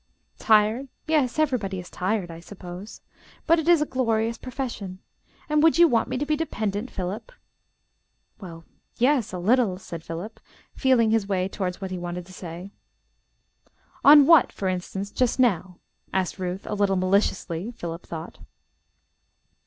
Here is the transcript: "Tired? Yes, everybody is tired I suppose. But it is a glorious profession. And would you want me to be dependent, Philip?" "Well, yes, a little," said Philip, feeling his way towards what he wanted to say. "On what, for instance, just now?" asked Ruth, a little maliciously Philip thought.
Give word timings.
"Tired? 0.39 0.87
Yes, 1.05 1.37
everybody 1.37 1.77
is 1.79 1.91
tired 1.91 2.31
I 2.31 2.39
suppose. 2.39 3.01
But 3.45 3.59
it 3.59 3.67
is 3.67 3.83
a 3.83 3.85
glorious 3.85 4.35
profession. 4.35 4.97
And 5.47 5.61
would 5.61 5.77
you 5.77 5.87
want 5.87 6.09
me 6.09 6.17
to 6.17 6.25
be 6.25 6.35
dependent, 6.35 6.89
Philip?" 6.89 7.31
"Well, 8.39 8.65
yes, 8.97 9.31
a 9.31 9.37
little," 9.37 9.77
said 9.77 10.03
Philip, 10.03 10.39
feeling 10.73 11.11
his 11.11 11.27
way 11.27 11.47
towards 11.47 11.81
what 11.81 11.91
he 11.91 11.99
wanted 11.99 12.25
to 12.25 12.33
say. 12.33 12.71
"On 14.03 14.25
what, 14.25 14.51
for 14.51 14.67
instance, 14.67 15.11
just 15.11 15.37
now?" 15.39 15.77
asked 16.11 16.39
Ruth, 16.39 16.65
a 16.65 16.73
little 16.73 16.95
maliciously 16.95 17.69
Philip 17.71 18.03
thought. 18.07 18.39